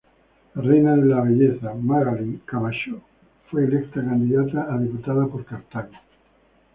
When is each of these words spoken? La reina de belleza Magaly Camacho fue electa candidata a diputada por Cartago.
La 0.55 0.63
reina 0.63 0.95
de 0.97 1.03
belleza 1.11 1.75
Magaly 1.75 2.39
Camacho 2.43 3.03
fue 3.51 3.65
electa 3.65 4.03
candidata 4.03 4.65
a 4.73 4.79
diputada 4.79 5.27
por 5.27 5.45
Cartago. 5.45 5.93